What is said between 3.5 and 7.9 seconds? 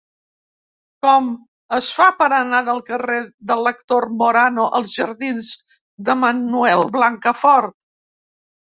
de l'Actor Morano als jardins de Manuel Blancafort?